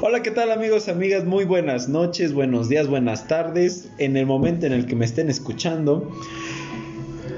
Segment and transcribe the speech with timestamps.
[0.00, 1.24] Hola, ¿qué tal amigos, amigas?
[1.24, 5.30] Muy buenas noches, buenos días, buenas tardes, en el momento en el que me estén
[5.30, 6.10] escuchando.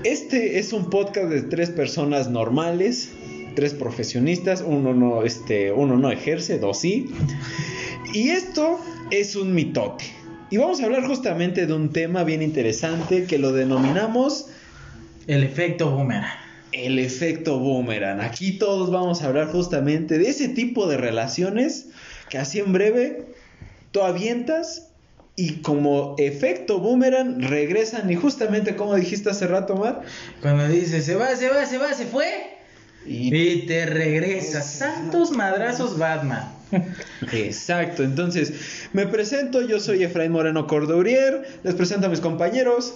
[0.05, 3.13] Este es un podcast de tres personas normales,
[3.55, 7.07] tres profesionistas, uno no, este, uno no ejerce, dos sí.
[8.13, 8.81] Y esto
[9.11, 10.05] es un mitote.
[10.51, 14.47] Y vamos a hablar justamente de un tema bien interesante que lo denominamos
[15.27, 16.31] El efecto boomerang.
[16.73, 18.21] el efecto boomerang.
[18.21, 21.89] Aquí todos vamos a hablar justamente de ese tipo de relaciones
[22.29, 23.27] que así en breve
[23.91, 24.89] tú avientas
[25.37, 30.03] y como efecto boomerang regresan y justamente como dijiste hace rato, Mar.
[30.41, 32.57] Cuando dice se va, se va, se va, se fue.
[33.07, 33.35] Y...
[33.35, 34.63] Y te regresa.
[34.63, 36.57] Santos madrazos Batman.
[37.33, 42.95] Exacto, entonces me presento, yo soy Efraín Moreno Cordourier, les presento a mis compañeros.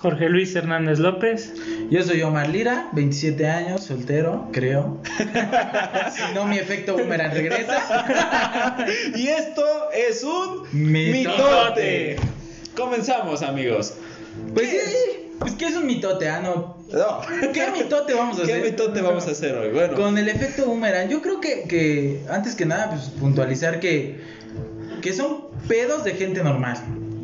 [0.00, 1.52] Jorge Luis Hernández López.
[1.90, 4.98] Yo soy Omar Lira, 27 años, soltero, creo.
[6.12, 8.86] si no, mi efecto boomerang regresa.
[9.16, 11.20] y esto es un Mitote.
[11.40, 12.16] mitote.
[12.76, 13.94] Comenzamos, amigos.
[14.54, 16.76] Pues ¿Qué sí, pues que es un mitote, ah, no.
[16.92, 17.20] No.
[17.52, 18.70] ¿Qué mitote vamos a ¿Qué hacer?
[18.70, 19.70] mitote vamos a hacer hoy?
[19.72, 24.20] Bueno, Con el efecto boomerang, yo creo que, que antes que nada, pues puntualizar que,
[25.02, 26.76] que son pedos de gente normal.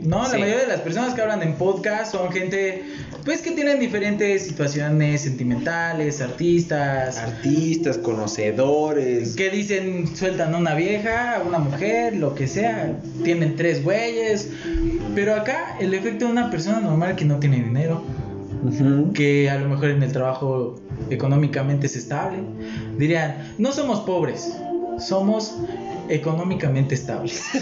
[0.04, 0.32] No, Sí.
[0.32, 2.82] la mayoría de las personas que hablan en podcast son gente,
[3.24, 9.34] pues que tienen diferentes situaciones sentimentales, artistas, artistas, conocedores.
[9.34, 12.92] que dicen sueltan a una vieja, a una mujer, lo que sea,
[13.24, 14.50] tienen tres güeyes,
[15.14, 18.02] pero acá el efecto de una persona normal que no tiene dinero,
[19.14, 20.76] que a lo mejor en el trabajo
[21.10, 22.38] económicamente es estable.
[22.98, 24.52] Dirían, no somos pobres,
[24.98, 25.54] somos
[26.08, 27.42] económicamente estables.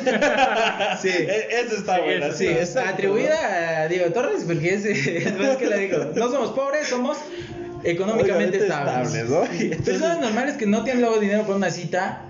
[1.01, 2.89] Sí, e- eso está Sí, buena, eso sí, está-.
[2.91, 5.99] Atribuida a Diego Torres, porque es, es que le digo.
[6.15, 7.17] No somos pobres, somos
[7.85, 9.29] económicamente Obviamente estables.
[9.29, 9.45] ¿no?
[9.55, 12.23] Y entonces- Personas normales que no tienen luego dinero para una cita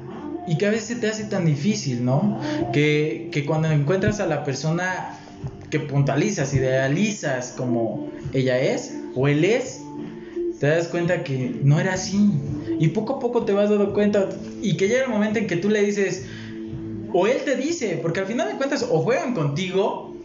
[0.47, 2.41] y que a veces te hace tan difícil, ¿no?
[2.73, 5.19] Que, que cuando encuentras a la persona
[5.71, 9.81] que puntualizas, idealizas como ella es o él es,
[10.59, 12.31] te das cuenta que no era así.
[12.83, 14.29] Y poco a poco te vas dando cuenta
[14.61, 16.27] y que llega el momento en que tú le dices,
[17.13, 20.17] o él te dice, porque al final de cuentas o juegan contigo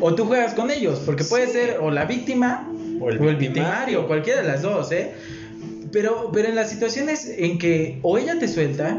[0.00, 1.54] o tú juegas con ellos, porque puede Sí.
[1.54, 2.68] ser o la víctima
[3.00, 3.38] O el o el victimario.
[3.38, 5.10] victimario, cualquiera de las dos, ¿eh?
[5.90, 8.96] Pero, pero en las situaciones en que o ella te suelta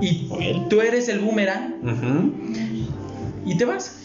[0.00, 0.28] y
[0.68, 1.74] tú eres el boomerang
[3.46, 3.97] y te vas.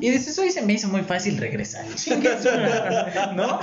[0.00, 1.84] Y dices, hoy se me hizo muy fácil regresar.
[1.94, 3.60] Chingue su madre", ¿No?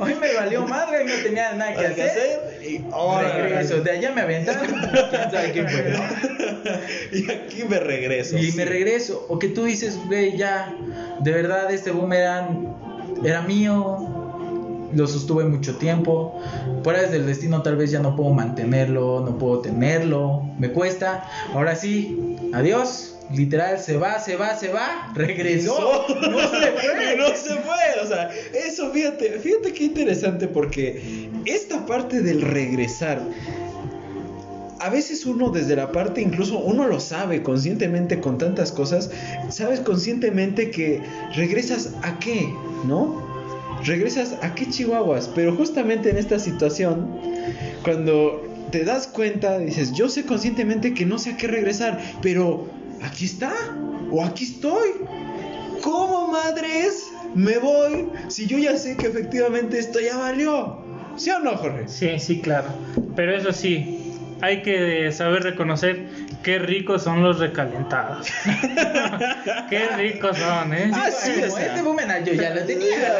[0.00, 2.10] Hoy me valió madre y no tenía nada que hacer.
[2.10, 3.80] hacer y ahora Regreso.
[3.80, 4.66] De allá me aventaron.
[5.10, 5.98] ¿Quién sabe quién fue, no?
[7.12, 8.36] Y aquí me regreso.
[8.36, 8.56] Y sí.
[8.56, 9.26] me regreso.
[9.28, 10.74] O que tú dices, güey, ya,
[11.20, 12.74] de verdad este boomerang
[13.24, 14.08] era mío,
[14.92, 16.40] lo sostuve mucho tiempo.
[16.82, 21.28] Fuera desde el destino tal vez ya no puedo mantenerlo, no puedo tenerlo, me cuesta.
[21.52, 23.13] Ahora sí, adiós.
[23.32, 26.06] Literal, se va, se va, se va, regresó.
[26.08, 27.16] No se fue.
[27.16, 28.02] no se fue.
[28.02, 33.22] O sea, eso, fíjate, fíjate qué interesante porque esta parte del regresar.
[34.80, 39.10] A veces uno desde la parte, incluso uno lo sabe conscientemente con tantas cosas,
[39.48, 41.00] sabes conscientemente que
[41.34, 42.52] regresas a qué,
[42.84, 43.22] ¿no?
[43.82, 47.18] Regresas a qué chihuahuas, pero justamente en esta situación,
[47.82, 48.42] cuando
[48.72, 52.68] te das cuenta, dices, yo sé conscientemente que no sé a qué regresar, pero
[53.04, 53.52] aquí está,
[54.10, 54.90] o aquí estoy.
[55.82, 60.78] ¿Cómo madres me voy si yo ya sé que efectivamente esto ya valió?
[61.16, 61.88] ¿Sí o no, Jorge?
[61.88, 62.68] Sí, sí, claro.
[63.14, 64.00] Pero eso sí,
[64.40, 66.08] hay que saber reconocer
[66.44, 68.28] qué ricos son los recalentados.
[69.70, 70.90] qué ricos son, ¿eh?
[70.92, 71.66] Ah, sí, o sea.
[71.66, 73.18] este boomerang yo ya lo tenía.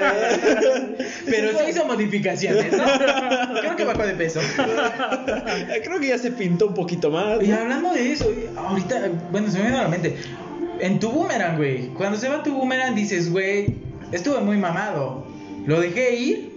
[1.27, 2.85] Pero sí hizo modificaciones, ¿no?
[3.61, 4.41] Creo que bajó de peso.
[5.85, 7.43] Creo que ya se pintó un poquito más.
[7.43, 7.57] Y ¿no?
[7.57, 10.17] hablando de eso, ahorita, bueno, se me viene a la mente.
[10.81, 11.89] En tu boomerang, güey.
[11.89, 13.75] Cuando se va tu boomerang, dices, güey,
[14.13, 15.27] estuve muy mamado.
[15.67, 16.53] Lo dejé ir,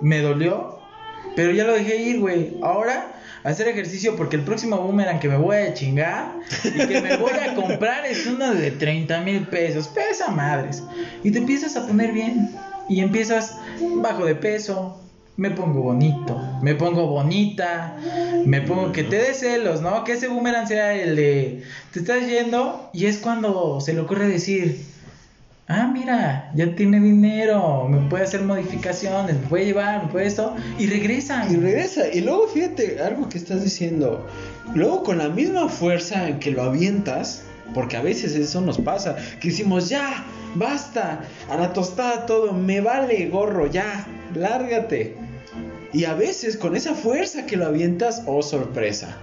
[0.00, 0.78] me dolió,
[1.34, 2.56] pero ya lo dejé ir, güey.
[2.62, 3.11] Ahora,
[3.44, 6.32] hacer ejercicio porque el próximo boomerang que me voy a chingar
[6.64, 9.88] y que me voy a comprar es uno de 30 mil pesos.
[9.88, 10.82] Pesa madres.
[11.22, 12.50] Y te empiezas a poner bien.
[12.88, 13.58] Y empiezas
[13.96, 14.98] bajo de peso.
[15.34, 17.96] Me pongo bonito, me pongo bonita,
[18.44, 20.04] me pongo que te dé celos, ¿no?
[20.04, 24.28] Que ese boomerang sea el de te estás yendo y es cuando se le ocurre
[24.28, 24.84] decir,
[25.68, 30.54] ah, mira, ya tiene dinero, me puede hacer modificaciones, me puede llevar, me puede esto,
[30.78, 31.52] y regresan.
[31.52, 32.08] Y regresa.
[32.12, 34.26] Y luego fíjate algo que estás diciendo.
[34.74, 37.44] Luego con la misma fuerza en que lo avientas,
[37.74, 40.24] porque a veces eso nos pasa, que decimos, ya,
[40.54, 45.16] basta, a la tostada todo, me vale gorro, ya, lárgate.
[45.92, 49.16] Y a veces con esa fuerza que lo avientas, oh sorpresa,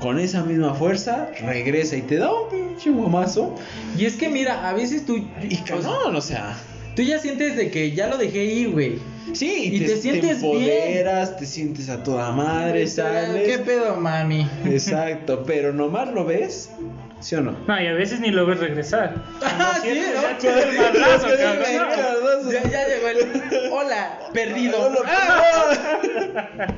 [0.00, 3.54] con esa misma fuerza, regresa y te da un pinche guamazo.
[3.96, 5.16] Y es que mira, a veces tú.
[5.42, 6.56] Y cabrón, o sea.
[6.94, 8.98] Tú ya sientes de que ya lo dejé ir, güey.
[9.32, 10.54] Sí, Y te sientes bien.
[10.54, 13.46] empoderas, te sientes a toda madre, sales.
[13.46, 14.48] ¿Qué pedo, mami?
[14.64, 16.70] Exacto, pero nomás lo ves,
[17.20, 17.56] ¿sí o no?
[17.66, 19.14] No, y a veces ni lo ves regresar.
[19.42, 20.22] Ah, sí, ¿no?
[20.42, 22.48] ya el cabrón.
[22.50, 23.70] llegó el.
[23.72, 24.78] Hola, perdido.
[24.80, 26.68] Hola, Ah.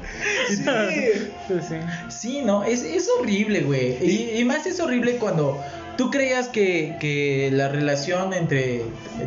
[0.48, 0.64] Sí.
[1.48, 1.76] Sí, sí.
[2.08, 3.96] Sí, no, es, es horrible, güey.
[4.02, 5.62] Y, y más es horrible cuando
[5.96, 8.82] tú creías que, que la relación entre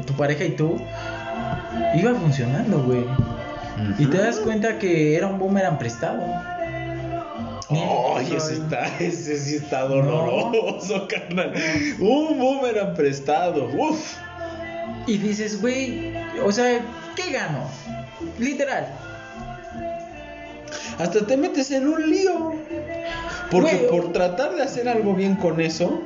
[0.06, 0.80] tu pareja y tú
[1.95, 3.04] iba funcionando, güey.
[4.00, 6.24] Y te das cuenta que era un boomerang prestado.
[7.75, 11.54] Ay, ese está, ese sí está doloroso, carnal.
[12.00, 13.70] Un boomerang prestado.
[13.78, 14.16] Uf.
[15.08, 16.81] Y dices, güey, o sea,
[17.16, 17.68] ¿qué gano?
[18.40, 18.88] Literal.
[21.00, 22.54] Hasta te metes en un lío.
[23.52, 26.02] Porque por tratar de hacer algo bien con eso,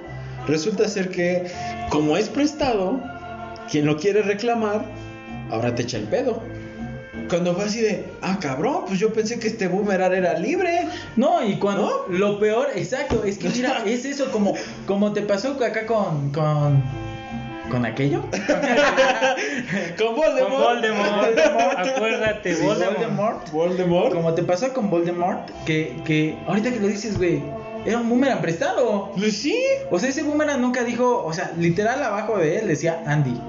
[0.48, 1.48] resulta ser que,
[1.90, 3.02] como es prestado,
[3.70, 4.86] quien lo quiere reclamar,
[5.52, 6.42] ahora te echa el pedo.
[7.30, 10.88] Cuando fue así de, ah, cabrón, pues yo pensé que este boomerang era libre.
[11.16, 14.54] No, y cuando lo peor, exacto, es que mira, es eso como,
[14.86, 16.82] como te pasó acá con, con,
[17.70, 18.22] con aquello.
[19.98, 20.50] Con Voldemort.
[20.50, 21.78] Con Voldemort.
[21.78, 22.98] Acuérdate, Sí, Voldemort.
[22.98, 23.52] Voldemort.
[23.52, 24.14] Voldemort.
[24.14, 27.42] Como te pasó con Voldemort, que, que ahorita que lo dices, güey,
[27.86, 29.12] era un boomerang prestado.
[29.18, 29.58] Pues sí.
[29.92, 33.40] O sea, ese boomerang nunca dijo, o sea, literal abajo de él decía Andy.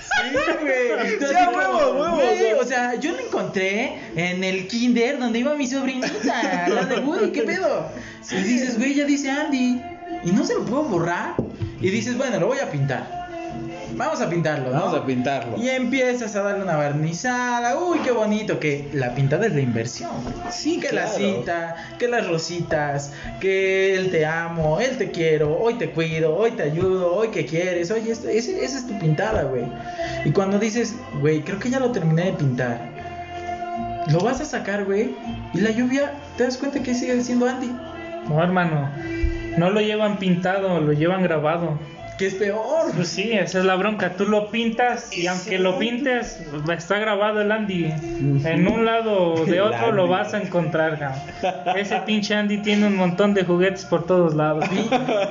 [0.00, 0.30] Sí,
[0.60, 1.12] güey.
[1.12, 2.64] Entonces, Sí, a como, huevo, huevo, güey, o sea.
[2.64, 7.30] O sea, yo lo encontré en el kinder donde iba mi sobrinita, la de Woody,
[7.30, 7.88] ¿qué pedo?
[8.30, 9.80] Y dices, güey, ya dice Andy.
[10.24, 11.34] Y no se lo puedo borrar.
[11.80, 13.23] Y dices, bueno, lo voy a pintar.
[13.96, 14.80] Vamos a pintarlo, ¿no?
[14.80, 15.56] Vamos a pintarlo.
[15.56, 17.78] Y empiezas a darle una barnizada.
[17.78, 18.58] Uy, qué bonito.
[18.58, 20.10] Que la pintada es la inversión.
[20.50, 21.16] Sí, que la claro.
[21.16, 26.52] cita, que las rositas, que el te amo, el te quiero, hoy te cuido, hoy
[26.52, 27.90] te ayudo, hoy que quieres.
[27.90, 29.64] Oye, esa es tu pintada, güey.
[30.24, 32.94] Y cuando dices, güey, creo que ya lo terminé de pintar.
[34.10, 35.14] Lo vas a sacar, güey.
[35.54, 37.70] Y la lluvia, te das cuenta que sigue siendo Andy.
[38.28, 38.90] No, hermano.
[39.56, 41.78] No lo llevan pintado, lo llevan grabado.
[42.18, 42.92] Que es peor.
[42.94, 44.10] Pues sí, esa es la bronca.
[44.16, 46.38] Tú lo pintas y aunque lo pintes,
[46.72, 47.86] está grabado el Andy.
[48.44, 50.98] En un lado o de otro lo vas a encontrar.
[50.98, 51.76] cabrón.
[51.76, 54.64] Ese pinche Andy tiene un montón de juguetes por todos lados.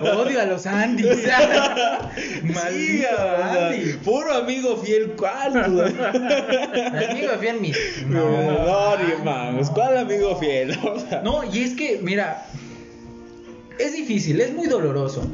[0.02, 1.08] Odio a los Andys.
[1.24, 1.30] Sí,
[2.44, 3.08] Maldito
[3.44, 3.94] Andy.
[4.04, 5.58] puro amigo fiel, ¿cuál?
[7.12, 7.72] Amigo fiel, mi.
[8.08, 10.78] No, No, no, hermanos, ¿cuál amigo fiel?
[11.24, 12.46] No, y es que, mira,
[13.80, 15.26] es difícil, es muy doloroso.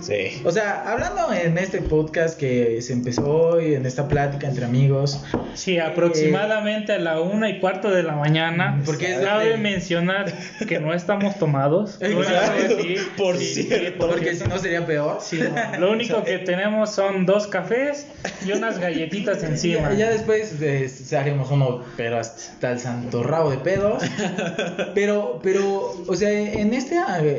[0.00, 0.40] Sí.
[0.44, 5.22] O sea, hablando en este podcast que se empezó hoy, en esta plática entre amigos,
[5.54, 8.80] Sí, aproximadamente a la una y cuarto de la mañana.
[8.86, 10.32] Porque es cabe donde- mencionar
[10.68, 11.98] que no estamos tomados.
[12.00, 14.06] Lo único Exacto, que sí- por sí, cierto.
[14.06, 15.18] porque si no sería peor.
[15.20, 18.06] sí, no, lo único que tenemos son dos cafés
[18.46, 19.90] y unas galletitas encima.
[19.92, 24.02] Ya, ya después eh, haremos uno, pero hasta el santo rabo de pedos.
[24.94, 26.96] Pero, pero, o sea, en este,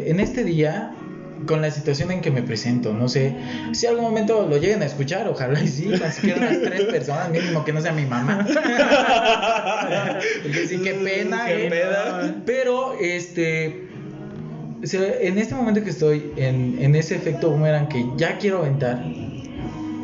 [0.09, 0.91] en este día,
[1.45, 3.35] con la situación en que me presento, no sé,
[3.71, 7.29] si algún momento lo lleguen a escuchar, ojalá y sí, tan siquiera unas tres personas,
[7.29, 8.45] mínimo que no sea mi mamá.
[10.43, 11.69] Porque sí, qué pena, Qué eh.
[11.69, 12.43] pena.
[12.45, 13.87] Pero, este,
[14.81, 19.03] en este momento que estoy en, en ese efecto boomerang que ya quiero aventar,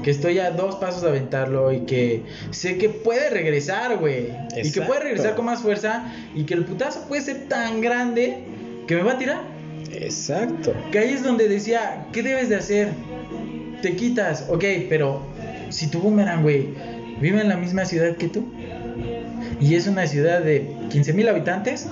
[0.03, 2.21] que estoy a dos pasos de aventarlo y que
[2.51, 4.27] sé que puede regresar, güey.
[4.55, 8.43] Y que puede regresar con más fuerza y que el putazo puede ser tan grande
[8.86, 9.54] que me va a tirar.
[10.01, 10.73] Exacto.
[10.91, 12.89] Que ahí es donde decía, ¿qué debes de hacer?
[13.81, 15.25] Te quitas, ok, pero
[15.69, 16.69] si tu boomerang, güey,
[17.19, 18.51] vive en la misma ciudad que tú
[19.59, 21.87] y es una ciudad de 15 mil habitantes,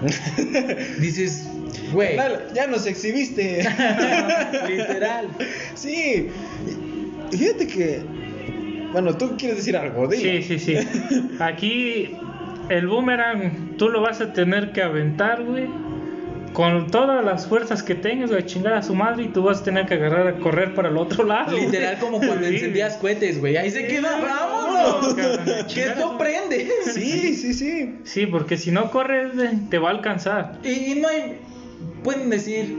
[1.00, 1.48] dices,
[1.92, 3.58] güey, Claro, ya nos exhibiste.
[4.68, 5.28] literal.
[5.74, 6.28] Sí.
[7.30, 8.02] Fíjate que.
[8.92, 10.22] Bueno, tú quieres decir algo, dilo.
[10.22, 10.76] Sí, sí, sí.
[11.38, 12.16] Aquí
[12.68, 15.66] el boomerang tú lo vas a tener que aventar, güey.
[16.56, 19.60] Con todas las fuerzas que tengas, güey, a chingar a su madre y tú vas
[19.60, 21.50] a tener que agarrar a correr para el otro lado.
[21.52, 21.66] güey.
[21.66, 22.54] Literal como cuando Sí.
[22.54, 23.58] encendías cohetes, güey.
[23.58, 26.66] Ahí se queda, cabrón, que esto prende.
[26.94, 27.96] Sí, sí, sí.
[28.04, 29.32] Sí, porque si no corres,
[29.68, 30.58] te va a alcanzar.
[30.64, 31.40] Y, y no hay.
[32.02, 32.74] Pueden decir.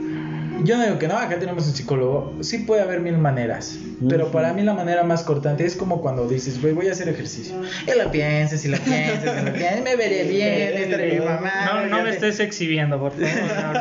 [0.64, 2.34] Yo no digo que no, acá tenemos un psicólogo.
[2.42, 3.78] Sí puede haber mil maneras.
[4.08, 7.08] Pero para mí la manera más cortante es como cuando dices, güey, voy a hacer
[7.08, 7.54] ejercicio.
[7.86, 9.82] Y lo piensas, y lo piensas, y lo piensas.
[9.82, 11.50] Me veré bien, estaré mi mamá.
[11.66, 13.80] No, no me estés exhibiendo, por favor.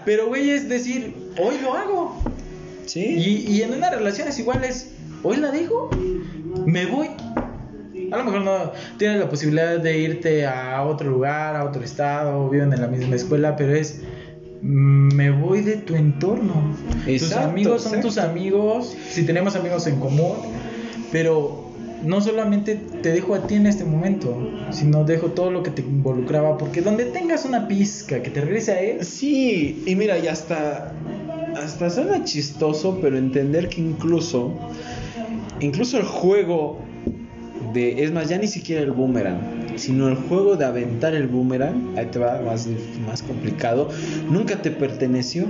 [0.04, 2.22] Pero, güey, es decir, hoy lo hago.
[2.86, 3.04] Sí.
[3.04, 4.90] Y, y en una relación es igual, es,
[5.22, 5.90] hoy la dejo,
[6.66, 7.08] me voy.
[8.10, 12.48] A lo mejor no tienes la posibilidad de irte a otro lugar, a otro estado,
[12.50, 14.02] viven en la misma escuela, pero es
[14.62, 16.76] me voy de tu entorno.
[17.04, 18.08] tus amigos son exacto.
[18.08, 20.36] tus amigos, si tenemos amigos en común,
[21.10, 21.72] pero
[22.04, 25.82] no solamente te dejo a ti en este momento, sino dejo todo lo que te
[25.82, 30.28] involucraba, porque donde tengas una pizca que te regrese a él, Sí, y mira, y
[30.28, 30.92] hasta,
[31.56, 34.52] hasta suena chistoso, pero entender que incluso,
[35.60, 36.78] incluso el juego
[37.72, 41.94] de, es más, ya ni siquiera el boomerang, sino el juego de aventar el boomerang,
[41.96, 42.68] ahí te va más,
[43.06, 43.88] más complicado,
[44.30, 45.46] nunca te perteneció.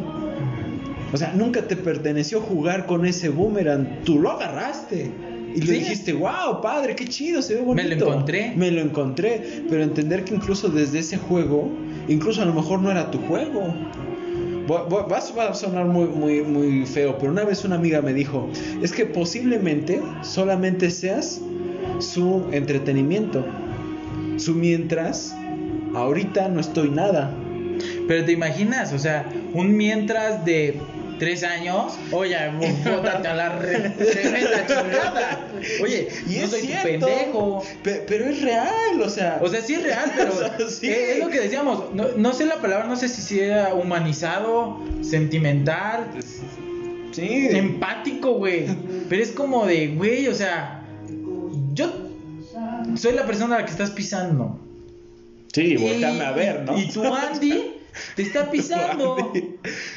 [1.12, 5.10] O sea, nunca te perteneció jugar con ese boomerang, tú lo agarraste.
[5.54, 5.72] Y le Sí.
[5.80, 7.86] dijiste, wow, padre, qué chido, se ve bonito.
[7.88, 8.52] Me lo encontré.
[8.56, 9.64] Me lo encontré.
[9.68, 11.68] Pero entender que incluso desde ese juego,
[12.08, 13.74] incluso a lo mejor no era tu juego.
[14.70, 18.48] Va a sonar muy, muy, muy feo, pero una vez una amiga me dijo,
[18.80, 21.42] es que posiblemente solamente seas
[21.98, 23.44] su entretenimiento.
[24.38, 25.34] Su mientras,
[25.94, 27.32] ahorita no estoy nada.
[28.08, 30.78] Pero te imaginas, o sea, un mientras de
[31.18, 32.36] tres años, oye,
[32.84, 35.40] bótate a la re- tremenda chingada.
[35.82, 37.06] Oye, Y no es soy cierto.
[37.06, 37.64] pendejo.
[37.84, 39.38] Pe- pero es real, o sea.
[39.40, 40.88] O sea, sí es real, pero O sea, sí.
[40.88, 41.94] eh, es lo que decíamos.
[41.94, 46.06] No, no sé la palabra, no sé si sea humanizado, sentimental,
[47.12, 47.48] sí.
[47.50, 48.66] empático, güey.
[49.08, 50.82] Pero es como de, güey, o sea,
[51.74, 51.92] yo
[52.96, 54.58] soy la persona a la que estás pisando.
[55.52, 56.78] Sí, volteame a ver, ¿no?
[56.78, 57.74] Y tu Andy
[58.16, 59.32] te está pisando.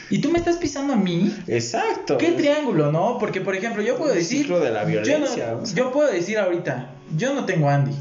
[0.09, 1.33] Y tú me estás pisando a mí.
[1.47, 2.17] Exacto.
[2.17, 3.17] ¿Qué triángulo, no?
[3.19, 4.39] Porque, por ejemplo, yo puedo El decir.
[4.39, 5.63] ciclo de la yo no-.
[5.73, 7.95] Yo, puedo decir ahorita, yo no tengo Andy.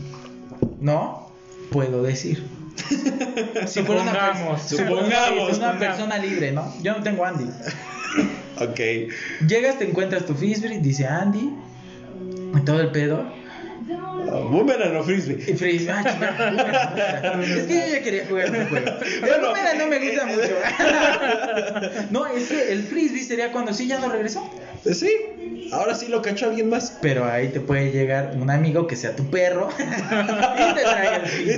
[0.81, 1.31] ¿No?
[1.71, 2.45] Puedo decir.
[3.67, 6.75] Si fuera una, Supongamos, supongamos, una persona libre, ¿no?
[6.83, 7.45] Yo no tengo Andy.
[8.61, 8.81] Ok.
[9.47, 11.51] Llegas, te encuentras tu frisbee, dice Andy.
[12.57, 13.25] Y todo el pedo.
[14.31, 15.39] Boomerang o frisbee.
[15.51, 17.43] Y frisbee, ah, chingada.
[17.43, 18.87] Es que yo ya quería jugar un juego.
[19.03, 19.47] El Bueno.
[19.49, 20.55] boomerang no me gusta mucho.
[22.11, 24.49] No, es que el frisbee sería cuando sí ya no regresó.
[24.85, 25.09] Eh, Sí.
[25.73, 26.99] Ahora sí lo cachó alguien más.
[27.01, 30.75] Pero ahí te puede llegar un amigo que sea tu perro y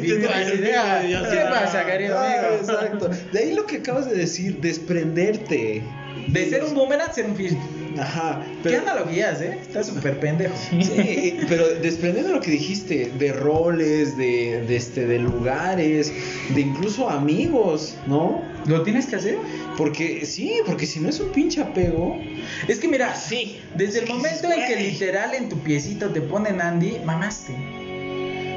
[0.07, 2.55] te trae el ¿Qué pasa, querido Ah, amigo?
[2.61, 3.11] Exacto.
[3.33, 5.83] De ahí lo que acabas de decir, desprenderte.
[6.29, 7.59] De ser un boomerang, ser un frisbee.
[7.99, 8.43] Ajá.
[8.63, 9.59] ¿Qué analogías, eh?
[9.61, 10.55] Está súper pendejo.
[10.81, 16.13] sí, pero desprendiendo lo que dijiste, de roles, de, de, este, de lugares,
[16.55, 18.43] de incluso amigos, ¿no?
[18.67, 19.39] ¿Lo tienes que hacer?
[19.77, 22.19] Porque sí, porque si no es un pinche apego.
[22.67, 23.61] Es que mira, Sí.
[23.75, 27.55] desde el momento en que literal en tu piecito te ponen Andy, mamaste.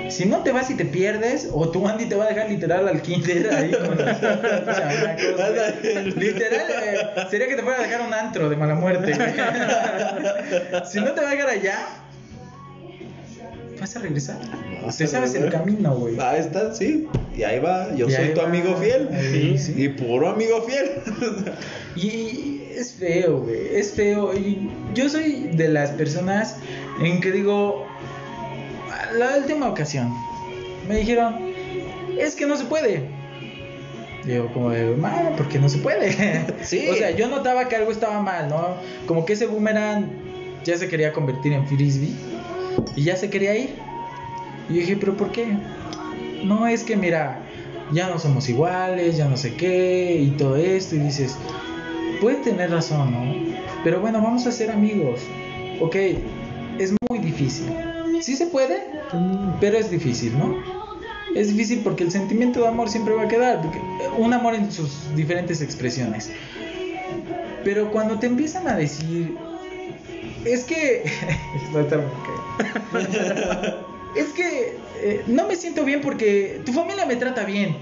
[0.10, 2.88] Si no te vas y te pierdes, o tu Andy te va a dejar literal
[2.88, 6.16] al kinder ahí con los chamacos.
[6.16, 6.98] Literal, eh,
[7.30, 9.14] sería que te fuera a dejar un antro de mala muerte.
[10.92, 11.88] si no te va a dejar allá,
[13.80, 14.38] vas a regresar.
[14.98, 16.20] Te sabes el camino, güey.
[16.20, 17.08] Ahí está, sí.
[17.36, 18.48] Y ahí va, yo Y soy tu va.
[18.48, 19.10] amigo fiel.
[19.14, 19.74] Ahí, sí.
[19.78, 20.90] Y puro amigo fiel.
[21.96, 24.34] Y es feo, güey, es feo.
[24.36, 26.58] Y yo soy de las personas
[27.02, 27.86] en que digo,
[29.18, 30.14] la última ocasión,
[30.88, 31.36] me dijeron,
[32.18, 33.04] es que no se puede.
[34.26, 36.12] Digo, como de, "Ma, ¿por qué no se puede?
[36.64, 36.88] Sí.
[36.90, 38.76] O sea, yo notaba que algo estaba mal, ¿no?
[39.08, 40.06] Como que ese boomerang
[40.64, 42.12] ya se quería convertir en frisbee
[42.96, 43.70] y ya se quería ir.
[44.70, 45.58] Y dije, ¿pero por qué?
[46.44, 47.40] No es que, mira,
[47.92, 51.36] ya no somos iguales, ya no sé qué, y todo esto, y dices,
[52.22, 53.34] puede tener razón, ¿no?
[53.84, 55.22] Pero bueno, vamos a ser amigos.
[55.82, 55.96] Ok,
[56.78, 57.66] es muy difícil.
[58.22, 58.84] Sí se puede,
[59.60, 60.56] pero es difícil, ¿no?
[61.36, 63.62] Es difícil porque el sentimiento de amor siempre va a quedar,
[64.18, 66.32] un amor en sus diferentes expresiones.
[67.64, 69.36] Pero cuando te empiezan a decir,
[70.46, 71.04] es que...
[74.16, 74.59] Es que
[75.02, 77.76] eh, no me siento bien porque tu familia me trata bien.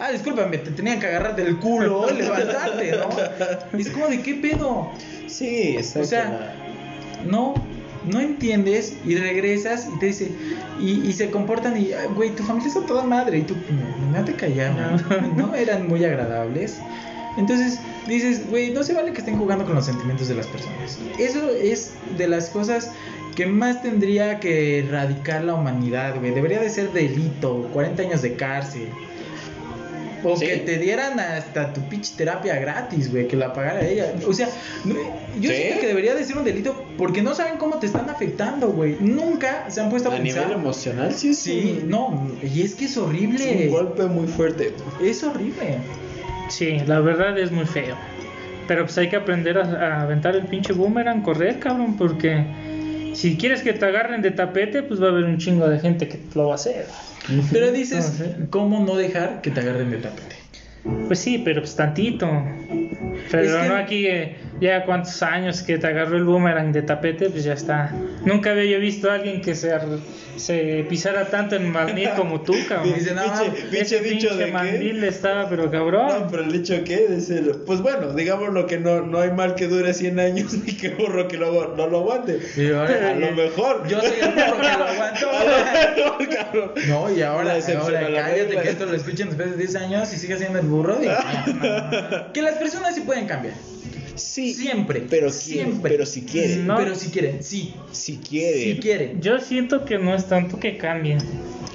[0.00, 3.78] Ah, discúlpame, te tenían que agarrar del culo levantarte, ¿no?
[3.78, 4.90] Es como de qué pedo.
[5.26, 6.00] Sí, exacto.
[6.00, 6.54] O sea,
[7.24, 7.54] no,
[8.04, 10.32] no entiendes y regresas y te dice,
[10.78, 13.54] y, y se comportan y, "Ay, güey, tu familia es a toda madre y tú,
[13.70, 15.02] no, no te callaban,
[15.36, 16.80] no eran muy agradables.
[17.36, 20.98] Entonces dices, güey, no se vale que estén jugando con los sentimientos de las personas.
[21.18, 22.90] Eso es de las cosas
[23.34, 26.32] que más tendría que erradicar la humanidad, güey.
[26.32, 28.88] Debería de ser delito, 40 años de cárcel.
[30.26, 30.46] O Sí.
[30.46, 34.14] que te dieran hasta tu pitch terapia gratis, güey, que la pagara ella.
[34.26, 34.48] O sea,
[35.38, 35.56] yo Sí.
[35.56, 38.96] siento que debería de ser un delito porque no saben cómo te están afectando, güey.
[39.00, 40.52] Nunca se han puesto a, a nivel pensar.
[40.58, 43.68] emocional, sí, Sí, un- no, y es que es es un horrible.
[43.68, 44.72] golpe muy fuerte.
[45.02, 45.76] Es horrible.
[46.48, 47.96] Sí, la verdad es muy feo.
[48.66, 52.46] Pero pues hay que aprender a, a aventar el pinche boomerang, correr, cabrón, porque
[53.14, 56.08] Si quieres que te agarren de tapete, pues va a haber un chingo de gente
[56.08, 56.86] que lo va a hacer.
[57.52, 58.22] Pero dices.
[58.50, 60.36] ¿cómo no dejar que te agarren de tapete?
[61.06, 62.26] Pues sí, pero pues tantito.
[63.30, 66.82] Pero Es que- no aquí, eh, ya cuántos años que te agarró el boomerang de
[66.82, 67.92] tapete, pues ya está.
[68.24, 69.72] Nunca había yo visto a alguien que se,
[70.36, 72.94] se pisara tanto en mandil como tú, cabrón.
[72.94, 74.52] Dice, no, Pinche- Ese dicho pinche de qué?
[74.52, 76.28] mandil estaba, pero No, cabrón.
[76.30, 77.50] pero el dicho que es el...
[77.66, 80.90] Pues bueno, digamos lo que no, no hay mal que dure 100 años ni que
[80.90, 82.38] burro que lo, no lo aguante.
[82.56, 83.86] Y ahora- A lo mejor.
[83.88, 85.26] Yo soy el burro que lo aguanto.
[86.34, 86.70] Cabrón.
[86.88, 90.36] No, y ahora, ahora cállate que esto lo escuchen después de 10 años y sigue
[90.36, 90.98] siendo el burro.
[91.02, 93.54] y- que las personas sí pueden cambiar.
[94.16, 94.54] Sí.
[94.54, 95.00] Siempre.
[95.00, 95.90] Pero quieren, siempre.
[95.92, 96.66] pero si quieren.
[96.66, 96.76] No.
[96.76, 97.74] Pero si quieren, sí.
[97.92, 98.74] Si quieren.
[98.74, 99.20] Si quieren.
[99.20, 101.18] Yo siento que no es tanto que cambien,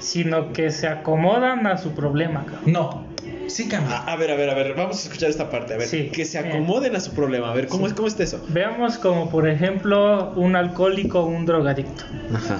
[0.00, 2.72] sino que se acomodan a su problema, cabrón.
[2.72, 3.06] No.
[3.48, 3.98] Sí cambia.
[3.98, 5.74] A, a ver, a ver, a ver, vamos a escuchar esta parte.
[5.74, 6.08] A ver, Sí.
[6.12, 7.50] que se acomoden a su problema.
[7.50, 8.44] A ver, ¿cómo, es, ¿cómo está eso?
[8.48, 12.04] Veamos como por ejemplo un alcohólico o un drogadicto.
[12.34, 12.58] Ajá.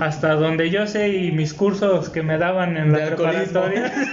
[0.00, 3.92] Hasta donde yo sé y mis cursos que me daban en la preparatoria.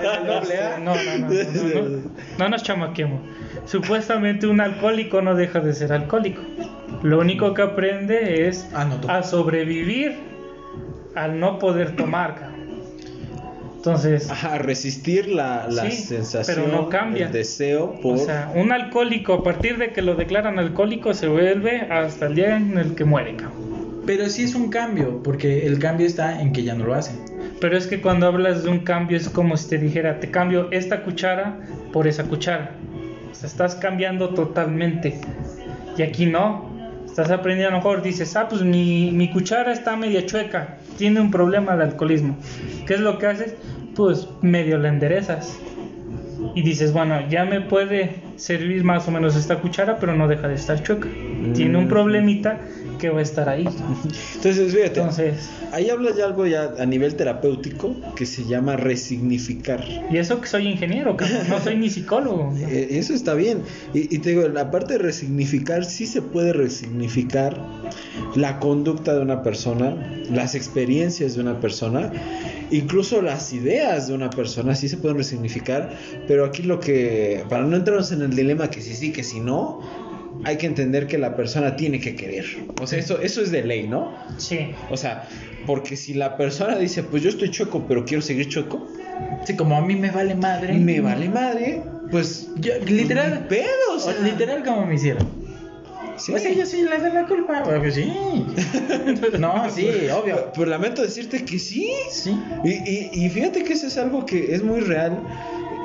[0.00, 2.02] No, no, no, no, no,
[2.38, 3.20] no nos chamaquemos.
[3.66, 6.42] Supuestamente un alcohólico no deja de ser alcohólico.
[7.02, 10.16] Lo único que aprende es Ah, no, a sobrevivir
[11.14, 12.49] al no poder tomar.
[13.80, 17.26] Entonces, Ajá, resistir la, la Sí, sensación, pero no cambia.
[17.28, 18.16] el deseo por...
[18.16, 22.34] o sea, un alcohólico a partir de que lo declaran alcohólico se vuelve hasta el
[22.34, 23.36] día en el que muere.
[23.36, 24.02] cabrón.
[24.04, 27.16] Pero sí es un cambio, porque el cambio está en que ya no lo hacen.
[27.58, 30.68] Pero es que cuando hablas de un cambio es como si te dijera, te cambio
[30.72, 31.58] esta cuchara
[31.92, 32.72] por esa cuchara.
[33.30, 35.18] O sea, estás cambiando totalmente.
[35.96, 36.69] Y aquí no.
[37.10, 41.20] Estás aprendiendo a lo mejor, dices, ah, pues mi, mi cuchara está media chueca, tiene
[41.20, 42.38] un problema de alcoholismo.
[42.86, 43.56] ¿Qué es lo que haces?
[43.96, 45.58] Pues medio la enderezas.
[46.54, 50.48] Y dices, bueno, ya me puede servir más o menos esta cuchara, pero no deja
[50.48, 51.08] de estar chueca.
[51.54, 51.88] Tiene un Mm.
[51.88, 52.60] problemita
[52.98, 53.64] que va a estar ahí.
[54.34, 59.82] Entonces, fíjate, Entonces, ahí hablas de algo ya a nivel terapéutico que se llama resignificar.
[60.10, 62.52] y eso que soy ingeniero, cabrón, no soy ni psicólogo.
[62.60, 63.62] Eh, Eso está bien.
[63.94, 67.56] Y, y te digo, la parte de resignificar, sí se puede resignificar
[68.34, 69.94] la conducta de una persona,
[70.30, 72.10] las experiencias de una persona,
[72.70, 75.96] incluso las ideas de una persona, sí se pueden resignificar.
[76.26, 79.40] Pero aquí lo que, para no entrarnos en el dilema que sí, sí, que si
[79.40, 79.80] no,
[80.44, 82.44] hay que entender que la persona tiene que querer.
[82.80, 84.14] O sea, eso, eso es de ley, ¿no?
[84.38, 84.70] Sí.
[84.90, 85.28] O sea,
[85.66, 88.86] porque si la persona dice, pues yo estoy chueco, pero quiero seguir chueco,
[89.44, 90.72] Sí, como a mí me vale madre.
[90.78, 93.42] me vale madre, pues Yo, literal.
[93.42, 94.14] ni pedo, o sea.
[94.22, 95.26] Literal como me hicieron.
[96.20, 96.32] Sí.
[96.34, 97.62] O sea, yo soy la culpa.
[97.64, 98.12] Pues sí.
[99.38, 100.52] no, sí, obvio.
[100.54, 101.90] Pero lamento decirte que sí.
[102.10, 102.36] Sí.
[102.64, 105.18] Y, y- y fíjate que eso es algo que es muy real,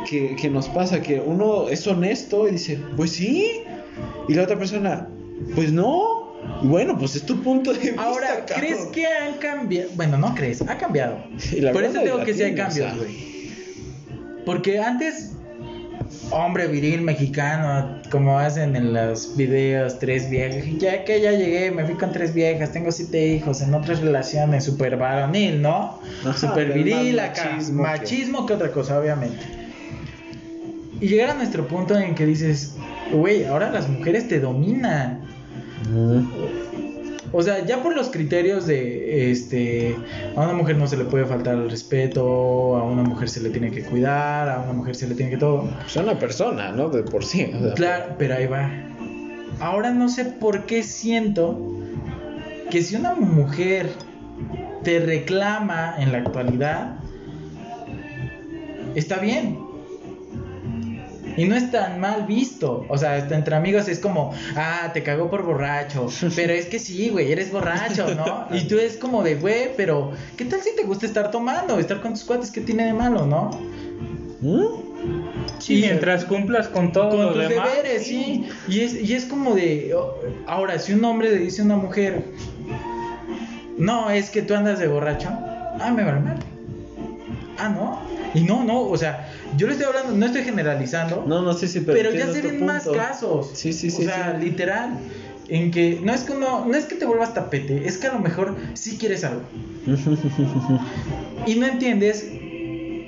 [0.09, 3.61] que, que nos pasa, que uno es honesto y dice, pues sí.
[4.27, 5.07] Y la otra persona,
[5.55, 6.25] pues no.
[6.61, 8.03] Y bueno, pues es tu punto de vista.
[8.03, 8.57] Ahora, cabrón.
[8.57, 9.89] ¿crees que han cambiado?
[9.95, 11.17] Bueno, no crees, ha cambiado.
[11.73, 13.35] Por eso la que sí hay cambios, güey.
[14.45, 15.31] Porque antes,
[16.31, 21.85] hombre viril mexicano, como hacen en los videos, tres viejas, ya que ya llegué, me
[21.85, 25.99] fui con tres viejas, tengo siete hijos, en otras relaciones, super varonil, ¿no?
[26.25, 29.39] Ajá, super viril acá, machismo que- machismo que otra cosa, obviamente.
[31.01, 32.75] Y llegar a nuestro punto en que dices,
[33.11, 35.21] güey, ahora las mujeres te dominan.
[35.91, 36.27] Mm.
[37.37, 39.93] O sea, ya por los criterios de, este,
[40.37, 43.49] a una mujer no se le puede faltar el respeto, a una mujer se le
[43.49, 45.67] tiene que cuidar, a una mujer se le tiene que todo.
[45.85, 46.87] Es una persona, ¿no?
[46.87, 47.51] De por sí.
[47.53, 47.73] o sea.
[47.73, 48.71] Claro, pero ahí va.
[49.59, 51.59] Ahora no sé por qué siento
[52.71, 53.89] que si una mujer
[54.83, 56.99] te reclama en la actualidad,
[58.95, 59.59] está bien.
[61.37, 62.85] Y no es tan mal visto.
[62.89, 66.07] O sea, hasta entre amigos es como, ah, te cagó por borracho.
[66.35, 68.47] Pero es que sí, güey, eres borracho, ¿no?
[68.55, 71.79] Y tú es como de, güey, pero ¿qué tal si te gusta estar tomando?
[71.79, 73.51] Estar con tus cuates, ¿qué tiene de malo, no?
[74.41, 74.85] ¿Mm?
[75.59, 77.69] Sí, mientras cumplas con todo con lo tus demás.
[77.75, 78.47] deberes, sí.
[78.67, 79.93] Y es, y es como de.
[79.95, 80.15] oh,
[80.47, 82.23] ahora, si un hombre le dice a una mujer,
[83.77, 86.39] no, es que tú andas de borracho, ah, me vale mal.
[87.57, 87.99] Ah, no.
[88.33, 91.67] Y no, no, o sea, yo le estoy hablando, no estoy generalizando, No, no, sí,
[91.67, 91.97] sí, pero.
[91.97, 93.51] pero, ya se ven más casos.
[93.53, 94.45] Sí, sí, sí, O sea, sí.
[94.45, 94.99] literal.
[95.47, 98.13] En que no es que uno, no es que te vuelvas tapete, es que a
[98.13, 99.43] lo mejor sí quieres algo.
[101.45, 102.27] Y no entiendes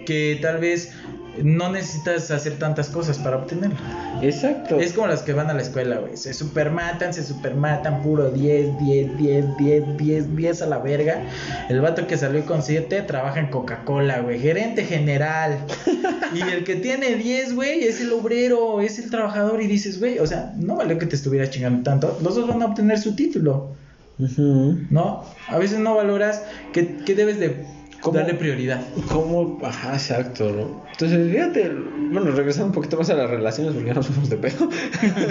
[0.06, 0.92] que tal vez
[1.44, 3.78] no necesitas hacer tantas cosas para obtenerlo.
[4.22, 4.80] Exacto.
[4.80, 6.18] Es como las que van a la escuela, güey.
[6.18, 11.24] Se supermatan, se supermatan, puro 10, 10, 10, 10, 10, 10 a la verga.
[11.70, 14.40] El vato que salió con 7 trabaja en Coca-Cola, güey.
[14.40, 15.60] Gerente general.
[16.34, 19.62] y el que tiene 10, güey, es el obrero, es el trabajador.
[19.62, 22.18] Y dices, güey, o sea, no valió que te estuvieras chingando tanto.
[22.22, 23.76] Los dos van a obtener su título.
[24.20, 24.80] Ujú.
[24.90, 25.24] ¿no?
[25.48, 26.42] A veces no valoras
[26.74, 27.66] que, que debes de
[28.02, 28.18] ¿Cómo?
[28.18, 28.82] darle prioridad.
[29.12, 29.60] ¿Cómo?
[29.64, 30.84] Ajá, exacto, ¿no?
[30.92, 31.70] Entonces, fíjate,
[32.12, 34.70] bueno, regresando un poquito más a las relaciones, porque ya nos fuimos de pedo.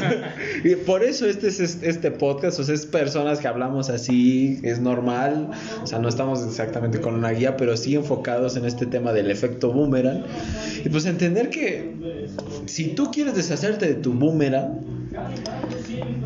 [0.64, 4.60] y por eso este es es- este podcast, o sea, es personas que hablamos así,
[4.62, 5.50] es normal,
[5.82, 9.30] o sea, no estamos exactamente con una guía, pero sí enfocados en este tema del
[9.30, 10.24] efecto boomerang.
[10.84, 11.94] Y pues entender que
[12.66, 14.80] si tú quieres deshacerte de tu boomerang,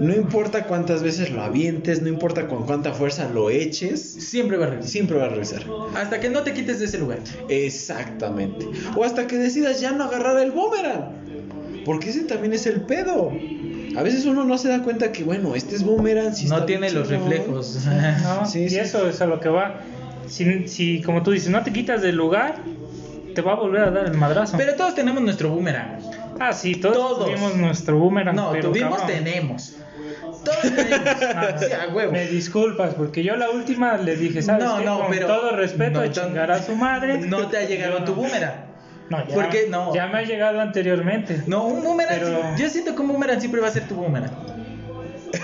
[0.00, 4.64] no importa cuántas veces lo avientes, no importa con cuánta fuerza lo eches, Siempre va
[4.66, 4.90] a regresar.
[4.90, 5.64] siempre va a regresar.
[5.96, 7.18] Hasta que no te quites de ese lugar.
[7.48, 8.66] Exactamente.
[8.96, 11.85] O hasta que decidas ya no agarrar el boomerang.
[11.85, 13.33] Porque ese también es el pedo.
[13.96, 16.35] A veces uno no se da cuenta que, bueno, este es boomerang.
[16.35, 17.78] sí no está tiene los reflejos.
[18.22, 18.78] No, Sí, y sí.
[18.78, 19.80] eso es a lo que va.
[20.28, 22.56] Si, si, como tú dices, no te quitas del lugar,
[23.35, 24.56] te va a volver a dar el madrazo.
[24.56, 25.98] Pero todos tenemos nuestro boomerang.
[26.40, 27.24] Ah, sí, todos, todos.
[27.26, 28.35] tuvimos nuestro boomerang.
[28.35, 29.76] No, pero, tuvimos, cabrón, tenemos.
[30.44, 31.07] Todos tenemos.
[31.35, 32.12] Ah, Sí, a huevo.
[32.12, 34.85] Me disculpas, porque yo la última le dije, ¿sabes No, qué?
[34.85, 37.18] no, Con pero- todo respeto, no, chingar a su madre.
[37.18, 38.68] No te ha llegado tu boomerang.
[39.11, 39.92] No, ya, ¿Por qué no?
[39.94, 41.42] Ya me ha llegado anteriormente.
[41.46, 42.18] No, un boomerang.
[42.20, 44.31] Pero- Yo siento que un boomerang siempre va a ser tu boomerang.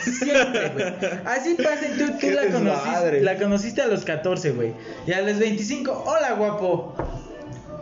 [0.03, 0.85] Siempre, güey.
[1.25, 4.73] Así pasa, tú, tú la, conociste, la conociste a los 14, güey.
[5.07, 6.95] Y a los 25, hola guapo.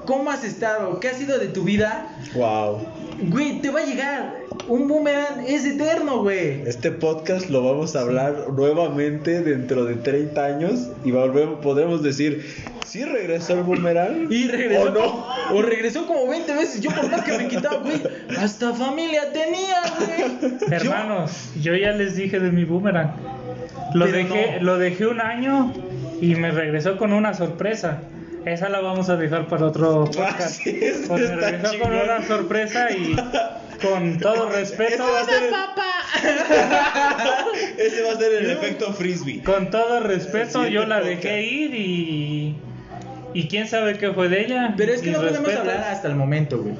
[0.06, 1.00] ¿Cómo has estado?
[1.00, 2.06] ¿Qué ha sido de tu vida?
[2.34, 2.86] Wow.
[3.20, 4.34] Güey, te va a llegar.
[4.68, 6.62] Un boomerang es eterno, güey.
[6.66, 12.44] Este podcast lo vamos a hablar nuevamente dentro de 30 años y volvemos, podremos decir,
[12.86, 14.32] ¿sí regresó el boomerang?
[14.32, 14.82] Y regresó.
[14.82, 15.26] ¿O no?
[15.56, 16.80] O regresó como 20 veces.
[16.80, 18.02] Yo por más que me quitaba, güey.
[18.38, 20.60] Hasta familia tenía, güey.
[20.72, 23.12] Hermanos, yo ya les dije de mi boomerang.
[23.94, 24.64] Lo dejé, no.
[24.64, 25.72] lo dejé un año
[26.20, 28.02] y me regresó con una sorpresa.
[28.46, 30.40] Esa la vamos a dejar para otro podcast.
[30.40, 31.92] Ah, sí, me está regresó con chingón.
[32.04, 33.16] una sorpresa y
[33.80, 35.54] con todo respeto, Ese va a ser el-
[37.86, 39.42] Ese va a ser el efecto frisbee.
[39.42, 42.56] con todo respeto, yo la dejé ir y
[43.36, 44.74] y quién sabe qué fue de ella.
[44.76, 46.74] Pero es que no podemos hablar hasta el momento, güey.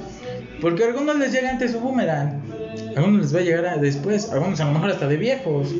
[0.60, 2.42] Porque a algunos les llega antes su boomerang.
[2.94, 4.30] A algunos les va a llegar a- después.
[4.30, 5.70] A algunos a lo mejor hasta de viejos.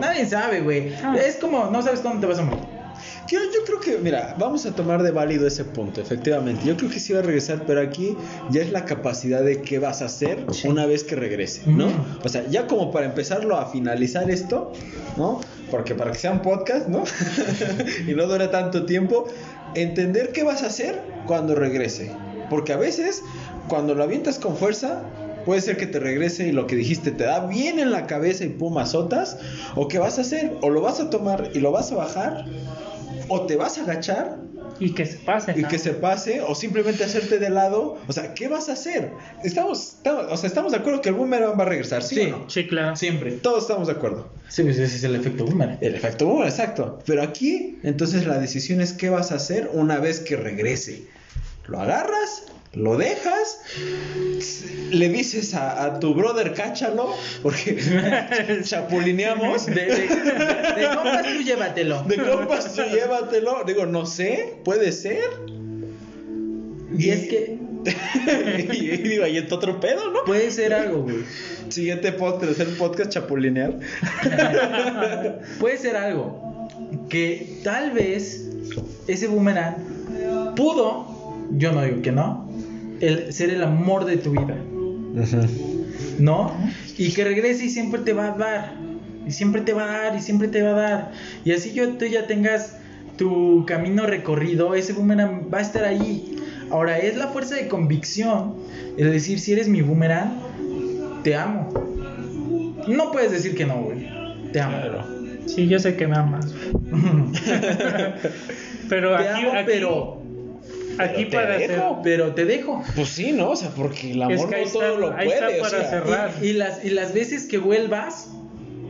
[0.00, 0.94] Nadie sabe, güey.
[1.04, 1.14] Ah.
[1.22, 2.64] Es como, no sabes cuándo te vas a morir.
[3.28, 6.64] Yo, yo creo que, mira, vamos a tomar de válido ese punto, efectivamente.
[6.64, 8.16] Yo creo que sí va a regresar, pero aquí
[8.50, 11.88] ya es la capacidad de qué vas a hacer una vez que regrese, ¿no?
[11.88, 11.94] Ujú.
[12.24, 14.72] O sea, ya como para empezarlo a finalizar esto,
[15.16, 15.40] ¿no?
[15.70, 17.04] Porque para que sea un podcast, ¿no?
[18.08, 19.26] y no dure tanto tiempo,
[19.74, 22.10] entender qué vas a hacer cuando regrese.
[22.48, 23.22] Porque a veces,
[23.68, 25.02] cuando lo avientas con fuerza,
[25.44, 28.44] puede ser que te regrese y lo que dijiste te da bien en la cabeza
[28.44, 29.38] y pum, azotas.
[29.76, 32.46] O qué vas a hacer, o lo vas a tomar y lo vas a bajar,
[33.28, 34.38] o te vas a agachar
[34.80, 35.54] Y que se pase.
[35.56, 37.98] y que se pase, o simplemente hacerte de lado.
[38.06, 39.10] O sea, ¿qué vas a hacer?
[39.44, 42.20] Estamos, estamos, o sea, estamos de acuerdo que el boomerang va a regresar, ¿sí, Sí.
[42.22, 42.50] o no?
[42.50, 42.96] Sí, claro.
[42.96, 43.32] Siempre.
[43.32, 44.28] Todos estamos de acuerdo.
[44.48, 45.78] Sí, pues ese es el efecto boomerang.
[45.80, 46.98] El efecto boomerang, exacto.
[47.06, 51.02] Pero aquí, entonces la decisión es qué vas a hacer una vez que regrese.
[51.66, 52.44] ¿Lo agarras?
[52.78, 53.60] ¿Lo dejas?
[54.90, 57.14] ¿Le dices a, a tu brother cáchalo?
[57.42, 57.76] Porque
[58.62, 59.66] chapulineamos.
[59.66, 62.02] De, de, de, de compas, tú llévatelo.
[62.04, 63.64] De compas, tú llévatelo.
[63.66, 65.24] Digo, no sé, puede ser.
[66.96, 70.24] Y es que y, y digo, ahí está otro pedo, ¿no?
[70.24, 71.24] puede ser algo, güey.
[71.68, 73.74] Siguiente podcast, tercer podcast, chapulinear.
[75.60, 76.68] Puede ser algo
[77.10, 78.48] que tal vez
[79.06, 79.76] ese boomerang
[80.56, 82.47] pudo, yo no digo que no,
[83.00, 84.56] el ser el amor de tu vida,
[86.18, 86.52] ¿no?
[86.96, 88.76] Y que regrese y siempre te va a dar,
[89.26, 91.12] y siempre te va a dar, y siempre te va a dar.
[91.44, 92.76] Y así yo, tú ya tengas
[93.16, 96.36] tu camino recorrido, ese boomerang va a estar ahí.
[96.70, 98.54] Ahora, es la fuerza de convicción,
[98.96, 100.32] el decir, si eres mi boomerang,
[101.22, 101.70] te amo.
[102.86, 104.08] No puedes decir que no, güey.
[104.52, 104.78] Te amo.
[105.46, 106.46] Sí, yo sé que me amas.
[108.88, 110.22] Pero Te aquí, amo, aquí, pero,
[111.00, 111.70] aquí te para hacer.
[111.72, 112.00] dejo.
[112.02, 112.82] pero te dejo.
[112.94, 113.50] Pues sí, ¿no?
[113.50, 115.38] O sea, porque el Es amor que ahí no todo está- lo ahí puede.
[115.38, 116.30] está o para sea, cerrar.
[116.42, 118.28] Y, y las, y las veces que vuelvas,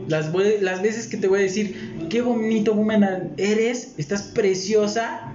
[0.07, 5.33] las, las veces que te voy a decir, qué bonito boomerang eres, estás preciosa,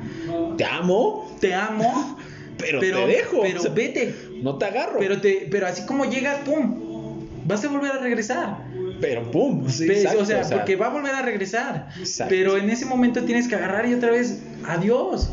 [0.57, 2.19] Te amo, te amo,
[2.59, 3.43] pero, te dejo.
[3.43, 4.15] Pero o sea, vete.
[4.43, 4.99] no te agarro.
[4.99, 8.65] Pero, te, pero así como llegas, pum, vas a volver a regresar.
[9.01, 9.69] Pero pum.
[9.69, 11.89] Sí, exacto, o, sea, porque va a volver a regresar.
[11.99, 12.31] Exacto.
[12.35, 15.31] Pero en ese momento tienes que agarrar y otra vez, adiós.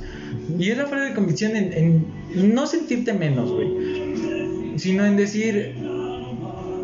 [0.58, 4.78] Y es la fuerza de convicción en, en no sentirte menos, güey.
[4.78, 5.76] Sino en decir,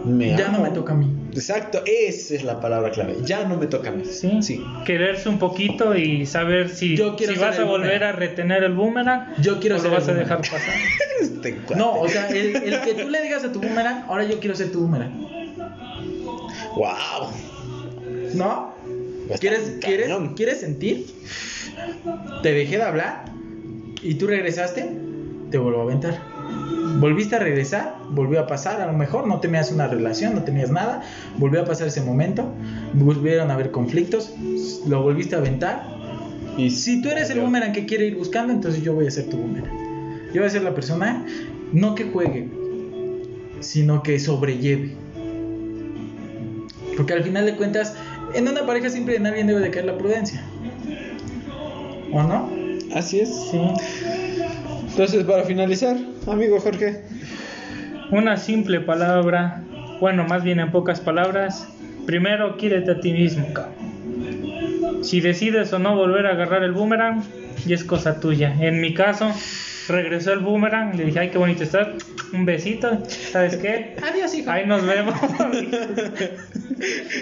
[0.06, 1.13] me ya no me toca a mí.
[1.34, 3.17] Exacto, esa es la palabra clave.
[3.24, 4.04] Ya no me toca a mí.
[4.06, 4.41] Sí.
[4.41, 4.63] Sí.
[4.86, 9.36] Quererse un poquito y saber si, Yo si vas a volver a retener el boomerang
[9.41, 10.41] Yo quiero o ser lo el vas a boomerang.
[10.41, 10.76] dejar pasar.
[11.22, 11.58] Este.
[11.76, 14.56] No, o sea, el, el que tú le digas a tu boomerang, ahora yo quiero
[14.56, 15.12] ser tu boomerang.
[16.76, 17.32] Wow.
[18.36, 18.74] ¿No?
[19.26, 20.10] Está ¿Quieres, ¿quieres.
[20.36, 21.08] ¿Quieres sentir?
[22.43, 23.26] Te dejé de hablar
[24.01, 24.89] y tú regresaste,
[25.51, 26.21] te vuelvo a aventar.
[26.99, 30.71] Volviste a regresar, volvió a pasar, a lo mejor no tenías una relación, no tenías
[30.71, 31.03] nada,
[31.38, 32.45] volvió a pasar ese momento,
[32.93, 34.33] volvieron a haber conflictos,
[34.88, 35.97] lo volviste a aventar.
[36.57, 39.29] Y Si tú eres el boomerang que quiere ir buscando, entonces yo voy a ser
[39.29, 39.71] tu boomerang.
[40.33, 41.23] Yo voy a ser la persona,
[41.71, 42.49] no que juegue,
[43.60, 44.95] sino que sobrelleve.
[46.95, 47.95] Porque al final de cuentas,
[48.33, 50.43] en una pareja siempre en alguien debe de caer la prudencia.
[52.12, 52.66] ¿O no?
[52.93, 53.30] Así es.
[53.52, 53.60] Sí.
[54.89, 55.97] Entonces, para finalizar,
[56.28, 57.02] amigo Jorge.
[58.12, 59.63] Una simple palabra,
[60.00, 61.67] bueno, más bien en pocas palabras.
[62.06, 65.04] Primero, quiérete a ti mismo, cabrón.
[65.04, 67.21] Si decides o no volver a agarrar el boomerang,
[67.65, 68.56] y es cosa tuya.
[68.60, 69.32] En mi caso,
[69.89, 71.89] regresó el boomerang, le dije, ay, qué bonito estás.
[72.34, 73.95] Un besito, ¿sabes qué?
[74.02, 74.50] Adiós, hijo.
[74.50, 75.15] Ahí nos vemos.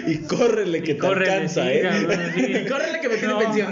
[0.06, 1.82] Y córrele que te Córrele, alcanza, sí, ¿eh?
[1.82, 2.64] cabrón, sí.
[2.68, 3.38] Córrele que me tiene No.
[3.38, 3.70] pensión.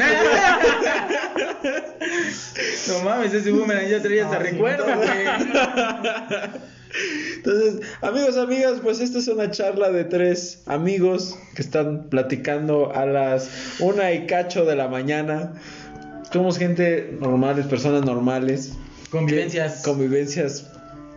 [2.89, 5.09] no mames, ese boomerang ya traía hasta recuerdo, güey.
[7.37, 13.05] Entonces, amigos, amigas, pues esta es una charla de tres amigos que están platicando a
[13.05, 15.55] las una y cacho de la mañana.
[16.33, 18.73] Somos gente normales, personas normales.
[19.11, 19.83] Convivencias.
[19.83, 20.67] Convivencias,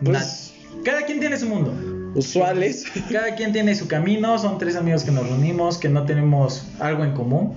[0.04, 0.52] pues,
[0.84, 1.72] Cada quien tiene su mundo.
[2.14, 2.84] Usuales.
[3.12, 4.38] Cada quien tiene su camino.
[4.38, 7.54] Son tres amigos que nos reunimos, que no tenemos algo en común.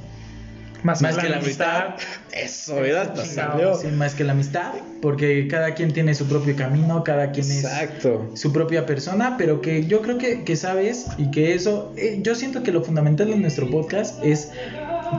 [0.83, 1.95] Más, Más que la amistad.
[2.31, 3.15] Eso, ¿verdad?
[3.23, 3.75] Salió.
[3.75, 4.73] Sí, más que la amistad.
[5.01, 8.31] Porque cada quien tiene su propio camino, cada quien es Exacto.
[8.33, 12.33] su propia persona, pero que yo creo que, que sabes y que eso, eh, yo
[12.33, 14.49] siento que lo fundamental de nuestro podcast es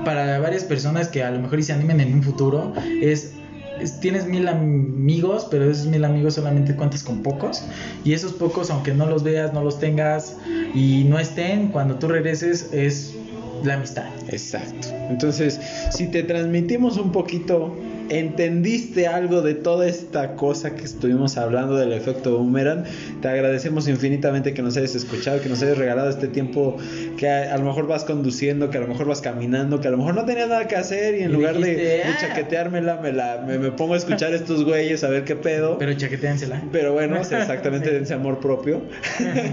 [0.04, 3.34] para varias personas que a lo mejor y se animen en un futuro, es,
[3.82, 7.68] es- tienes mil amigos, pero esos mil amigos solamente cuentas con pocos,
[8.04, 10.38] y esos pocos, aunque no los veas, no los tengas
[10.74, 13.14] y no estén, cuando tú regreses es
[13.60, 14.06] la amistad.
[14.28, 14.88] Exacto.
[15.08, 17.76] Entonces, si te transmitimos un poquito,
[18.18, 22.84] entendiste algo de toda esta cosa que estuvimos hablando del efecto boomerang,
[23.20, 26.76] te agradecemos infinitamente que nos hayas escuchado, que nos hayas regalado este tiempo
[27.16, 29.90] que a, a lo mejor vas conduciendo, que a lo mejor vas caminando, que a
[29.90, 32.16] lo mejor no tenías nada que hacer y en Y lugar de, dijiste, de "Ah".
[32.20, 35.78] chaqueteármela, me, la, me, me pongo a escuchar estos güeyes a ver qué pedo.
[35.78, 36.62] Pero chaquetéansela.
[36.72, 38.82] Pero bueno, exactamente dense amor propio.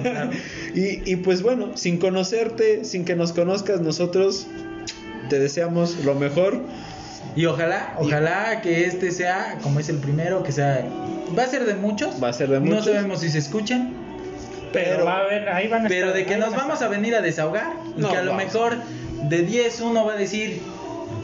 [0.02, 0.32] Claro.
[0.76, 4.48] y, y pues bueno, sin conocerte, sin que nos conozcas, nosotros
[5.30, 6.60] te deseamos lo mejor.
[7.39, 10.86] Y ojalá, ojalá que este sea, como es el primero, que sea,
[11.38, 12.21] va a ser de muchos.
[12.21, 12.86] Va a ser de No muchos.
[12.88, 13.93] sabemos si se escuchan,
[14.73, 16.89] Pero, Pero- va a haber, ahí van a Pero estar, de que nos vamos a
[16.89, 18.45] venir a desahogar y No, que a lo vamos.
[18.45, 18.73] mejor
[19.30, 20.62] de 10 uno va a decir,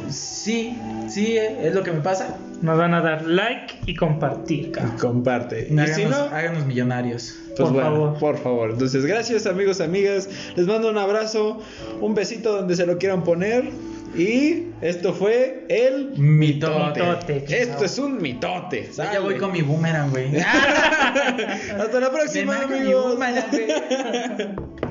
[0.10, 0.78] sí,
[1.10, 2.38] sí, eh, es lo que me pasa.
[2.62, 4.98] Nos van a dar like y compartir, cabrón.
[4.98, 5.68] Comparte.
[5.70, 7.36] Y Háganos, si no, háganos millonarios.
[7.50, 8.18] pues por bueno, favor.
[8.20, 8.70] por favor.
[8.72, 10.30] Entonces, gracias amigos, amigas.
[10.56, 11.60] Les mando un abrazo,
[12.02, 13.70] un besito donde se lo quieran poner.
[14.18, 17.44] Y esto fue el Mitote.
[17.50, 18.90] Esto es un mitote.
[18.96, 20.36] Ya voy con mi boomerang, güey.
[20.40, 23.18] Hasta la próxima, amigos.